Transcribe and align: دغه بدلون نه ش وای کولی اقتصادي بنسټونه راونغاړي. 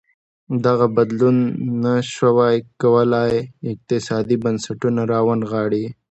دغه 0.65 0.85
بدلون 0.97 1.37
نه 1.83 1.93
ش 2.11 2.13
وای 2.37 2.57
کولی 2.81 3.33
اقتصادي 3.71 4.37
بنسټونه 4.43 5.01
راونغاړي. 5.13 5.85